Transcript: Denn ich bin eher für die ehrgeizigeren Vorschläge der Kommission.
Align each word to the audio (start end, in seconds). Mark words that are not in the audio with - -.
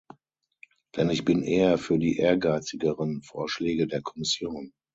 Denn 0.95 1.11
ich 1.11 1.25
bin 1.25 1.43
eher 1.43 1.77
für 1.77 1.99
die 1.99 2.17
ehrgeizigeren 2.17 3.21
Vorschläge 3.21 3.85
der 3.85 4.01
Kommission. 4.01 4.73